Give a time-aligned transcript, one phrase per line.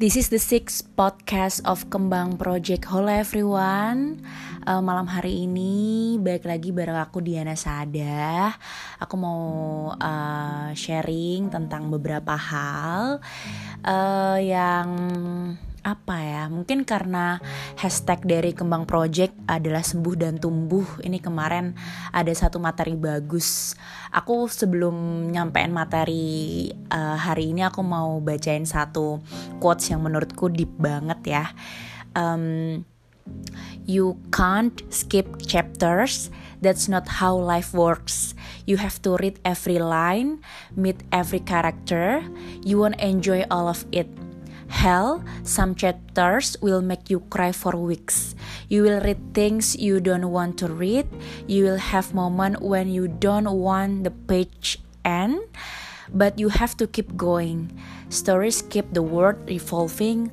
[0.00, 2.88] This is the sixth podcast of Kembang Project.
[2.88, 4.24] Hello everyone.
[4.64, 8.48] Uh, malam hari ini balik lagi bareng aku Diana Sada.
[8.96, 9.44] Aku mau
[9.92, 13.20] uh, sharing tentang beberapa hal
[13.84, 14.88] uh, yang
[15.80, 16.42] apa ya?
[16.46, 17.40] Mungkin karena
[17.80, 20.86] hashtag dari kembang project adalah sembuh dan tumbuh.
[21.00, 21.72] Ini kemarin
[22.12, 23.74] ada satu materi bagus.
[24.12, 29.20] Aku sebelum nyampein materi uh, hari ini aku mau bacain satu
[29.62, 31.44] quotes yang menurutku deep banget ya.
[32.12, 32.84] Um,
[33.86, 36.30] you can't skip chapters.
[36.60, 38.36] That's not how life works.
[38.68, 40.44] You have to read every line
[40.76, 42.20] meet every character.
[42.60, 44.06] You won't enjoy all of it
[44.70, 48.38] Hell, some chapters will make you cry for weeks.
[48.70, 51.10] You will read things you don't want to read.
[51.50, 55.42] You will have moment when you don't want the page end,
[56.14, 57.74] but you have to keep going.
[58.08, 60.30] Stories keep the world revolving.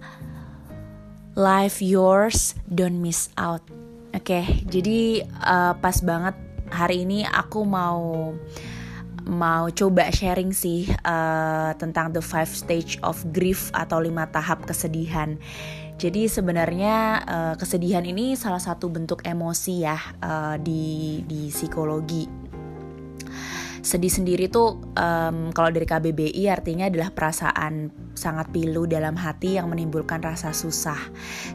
[1.33, 3.65] Life yours, don't miss out.
[4.13, 6.33] Oke, okay, jadi uh, pas banget
[6.71, 8.33] hari ini aku mau
[9.27, 15.35] mau coba sharing sih uh, tentang the five stage of grief atau lima tahap kesedihan.
[15.97, 22.46] Jadi sebenarnya uh, kesedihan ini salah satu bentuk emosi ya uh, di di psikologi
[23.87, 27.87] sedih sendiri tuh um, kalau dari KBBI artinya adalah perasaan
[28.19, 30.99] sangat pilu dalam hati yang menimbulkan rasa susah.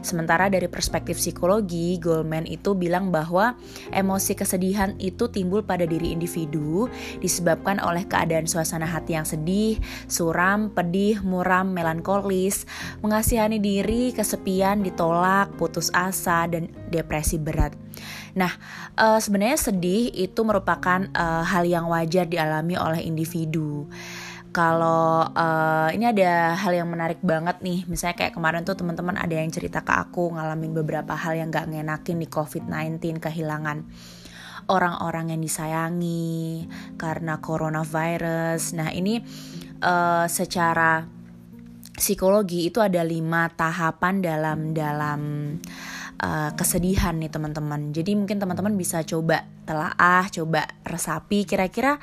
[0.01, 3.53] Sementara dari perspektif psikologi, Goldman itu bilang bahwa
[3.93, 6.89] emosi kesedihan itu timbul pada diri individu
[7.21, 9.77] disebabkan oleh keadaan suasana hati yang sedih,
[10.09, 12.65] suram, pedih, muram, melankolis,
[13.05, 17.73] mengasihani diri, kesepian, ditolak, putus asa, dan depresi berat.
[18.37, 18.53] Nah,
[18.93, 23.89] uh, sebenarnya sedih itu merupakan uh, hal yang wajar dialami oleh individu.
[24.53, 29.33] Kalau uh, ini ada hal yang menarik banget nih, misalnya kayak kemarin tuh teman-teman ada
[29.33, 33.81] yang cerita ke aku ngalamin beberapa hal yang gak ngenakin di COVID-19, kehilangan
[34.69, 36.69] orang-orang yang disayangi
[37.01, 38.77] karena coronavirus.
[38.77, 39.19] Nah ini
[39.81, 41.03] uh, secara
[41.93, 45.21] psikologi itu ada lima tahapan dalam dalam
[46.55, 47.91] kesedihan nih teman-teman.
[47.91, 51.99] Jadi mungkin teman-teman bisa coba telaah, coba resapi kira-kira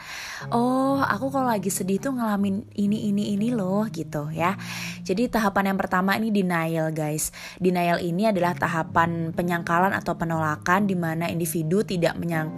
[0.52, 4.56] oh, aku kalau lagi sedih tuh ngalamin ini ini ini loh gitu ya.
[5.04, 7.32] Jadi tahapan yang pertama ini denial guys.
[7.56, 12.52] Denial ini adalah tahapan penyangkalan atau penolakan di mana individu tidak menyang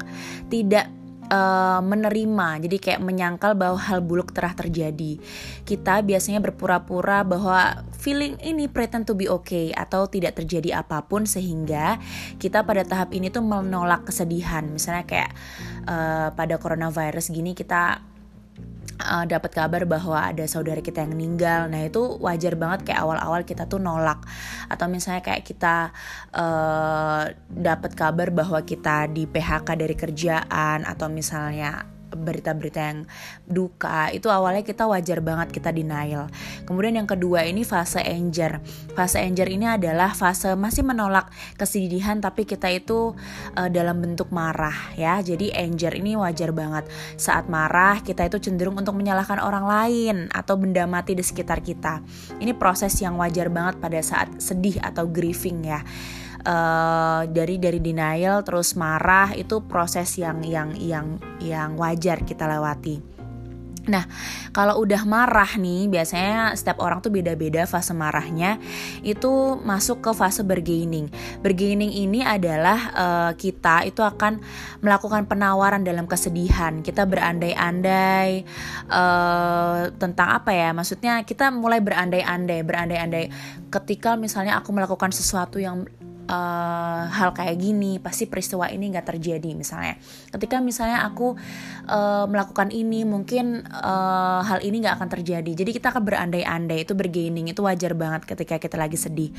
[0.50, 1.01] tidak
[1.32, 5.16] uh, menerima, jadi kayak menyangkal bahwa hal buruk telah terjadi.
[5.64, 11.24] Kita biasanya berpura-pura bahwa feeling ini pretend to be okay atau tidak terjadi apa pun
[11.24, 11.96] sehingga
[12.36, 14.68] kita pada tahap ini tuh menolak kesedihan.
[14.68, 15.30] Misalnya kayak
[15.88, 18.11] uh, pada coronavirus gini kita
[19.02, 21.68] uh, dapat kabar bahwa ada saudara kita yang meninggal.
[21.68, 24.22] Nah itu wajar banget kayak awal-awal kita tuh nolak.
[24.70, 25.90] Atau misalnya kayak kita
[26.32, 33.00] uh, dapat kabar bahwa kita di PHK dari kerjaan atau misalnya berita-berita yang
[33.48, 36.28] duka itu awalnya kita wajar banget kita denial.
[36.64, 38.62] Kemudian yang kedua ini fase anger.
[38.94, 43.16] Fase anger ini adalah fase masih menolak kesedihan tapi kita itu
[43.56, 45.18] uh, dalam bentuk marah ya.
[45.20, 46.86] Jadi anger ini wajar banget.
[47.18, 52.04] Saat marah kita itu cenderung untuk menyalahkan orang lain atau benda mati di sekitar kita.
[52.38, 55.80] Ini proses yang wajar banget pada saat sedih atau grieving ya
[56.44, 63.12] uh, dari dari denial terus marah itu proses yang yang yang yang wajar kita lewati.
[63.82, 64.06] Nah,
[64.54, 68.62] kalau udah marah nih, biasanya setiap orang tuh beda-beda fase marahnya.
[69.02, 71.10] Itu masuk ke fase bergaining.
[71.42, 74.38] Bergaining ini adalah uh, kita itu akan
[74.86, 76.78] melakukan penawaran dalam kesedihan.
[76.78, 78.46] Kita berandai-andai
[78.86, 80.70] uh, tentang apa ya?
[80.70, 83.24] Maksudnya kita mulai berandai-andai, berandai-andai
[83.66, 85.90] ketika misalnya aku melakukan sesuatu yang
[86.32, 90.00] uh, hal kayak gini pasti peristiwa ini nggak terjadi misalnya.
[90.32, 91.36] Ketika misalnya aku
[91.86, 95.52] uh, melakukan ini mungkin uh, hal ini nggak akan terjadi.
[95.52, 99.30] Jadi kita akan berandai-andai itu bergaining itu wajar banget ketika kita lagi sedih.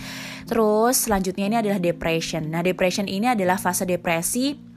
[0.46, 2.46] Terus selanjutnya ini adalah depression.
[2.54, 4.76] Nah depression ini adalah fase depresi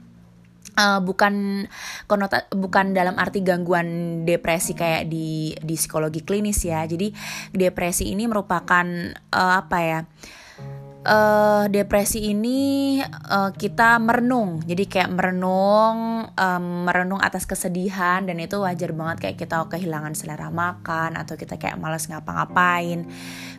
[0.77, 1.65] Uh, bukan
[2.05, 6.85] konota bukan dalam arti gangguan depresi kayak di di psikologi klinis ya.
[6.85, 7.09] Jadi
[7.49, 8.85] depresi ini merupakan
[9.33, 9.99] uh, apa ya
[11.71, 14.59] depresi ini uh, kita merenung.
[14.67, 19.17] Jadi kayak merenung um, merenung atas kesedihan dan itu wajar banget.
[19.23, 23.07] Kayak kita kehilangan selera makan atau kita kayak males ngapa-ngapain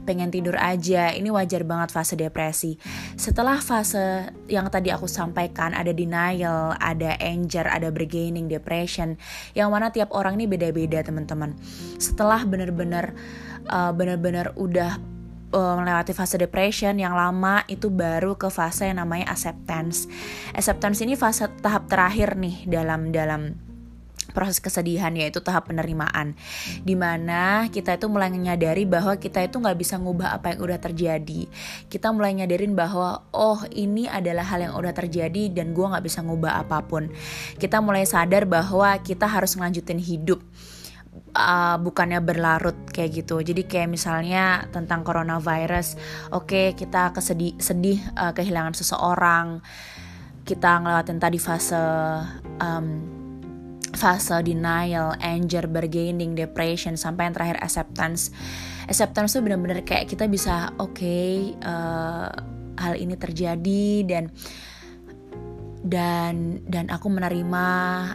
[0.04, 1.12] pengen tidur aja.
[1.12, 2.76] Ini wajar banget fase depresi.
[3.16, 9.16] Setelah fase yang tadi aku sampaikan ada denial ada anger ada bargaining depression
[9.56, 11.56] yang mana tiap orang ini beda-beda teman-teman.
[11.96, 13.16] Setelah bener-bener
[13.68, 15.17] uh, bener-bener udah
[15.52, 20.08] uh, melewati fase depression yang lama itu baru ke fase yang namanya acceptance.
[20.52, 23.68] Acceptance ini fase tahap terakhir nih dalam dalam
[24.38, 26.36] proses kesedihan yaitu tahap penerimaan.
[26.84, 30.78] Di mana kita itu mulai menyadari bahwa kita itu nggak bisa ngubah apa yang udah
[30.78, 31.48] terjadi.
[31.88, 36.22] Kita mulai nyadarin bahwa oh ini adalah hal yang udah terjadi dan gue nggak bisa
[36.22, 37.10] ngubah apa pun.
[37.56, 40.38] Kita mulai sadar bahwa kita harus ngelanjutin hidup
[41.34, 43.40] uh, bukannya berlarut kayak gitu.
[43.40, 45.96] Jadi kayak misalnya tentang coronavirus,
[46.32, 49.60] oke okay, kita kesedih sedih uh, kehilangan seseorang,
[50.44, 51.84] kita ngelewatin tadi fase
[52.60, 52.86] um,
[53.92, 58.30] fase denial, anger, bargaining, depression sampai yang terakhir acceptance.
[58.88, 62.32] Acceptance tuh bener-bener kayak kita bisa oke okay, uh,
[62.78, 64.24] hal ini terjadi dan
[65.82, 67.66] dan dan aku menerima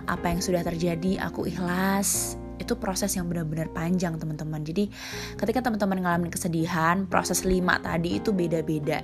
[0.05, 4.61] apa yang sudah terjadi, aku ikhlas itu proses yang benar-benar panjang teman-teman.
[4.61, 4.89] Jadi
[5.37, 9.01] ketika teman-teman ngalamin kesedihan proses lima tadi itu beda-beda.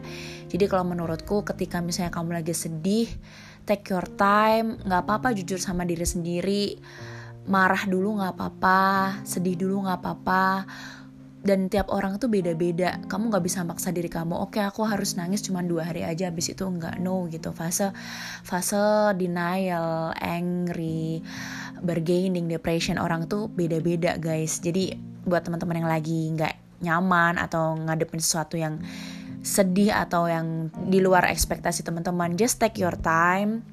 [0.50, 3.10] Jadi kalau menurutku ketika misalnya kamu lagi sedih
[3.66, 6.66] take your time nggak apa-apa jujur sama diri sendiri.
[7.50, 8.82] Marah dulu nggak apa-apa
[9.26, 10.46] sedih dulu nggak apa-apa
[11.40, 13.00] dan tiap orang tuh beda-beda.
[13.08, 16.52] Kamu nggak bisa maksa diri kamu oke aku harus nangis cuma dua hari aja habis
[16.52, 17.56] itu nggak no gitu.
[17.56, 17.96] Fase
[18.44, 21.24] fase denial angry
[21.80, 24.60] bargaining depression orang tuh beda-beda guys.
[24.60, 24.94] Jadi
[25.24, 28.80] buat teman-teman yang lagi nggak nyaman atau ngadepin sesuatu yang
[29.40, 33.64] sedih atau yang di luar ekspektasi teman-teman just take your time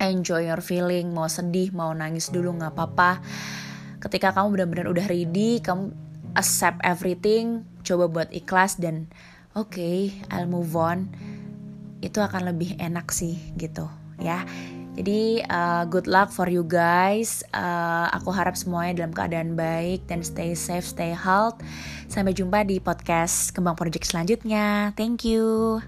[0.00, 1.12] enjoy your feeling.
[1.12, 3.20] Mau sedih mau nangis dulu nggak apa-apa.
[4.00, 5.92] Ketika kamu benar-benar udah ready kamu
[6.36, 9.08] accept everything, coba buat ikhlas dan
[9.56, 11.10] oke, okay, I'll move on.
[12.04, 13.88] Itu akan lebih enak sih gitu
[14.20, 14.44] ya.
[14.96, 17.44] Jadi uh, good luck for you guys.
[17.52, 21.60] Uh, aku harap semuanya dalam keadaan baik dan stay safe, stay health.
[22.08, 24.96] Sampai jumpa di podcast Kembang Project selanjutnya.
[24.96, 25.84] Thank you.